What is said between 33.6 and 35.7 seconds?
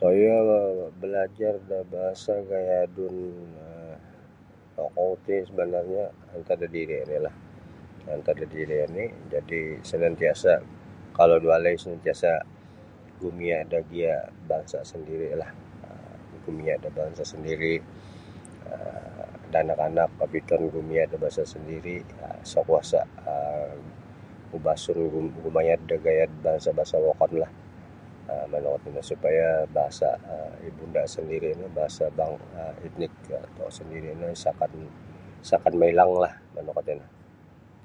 sendiri no isa akan isa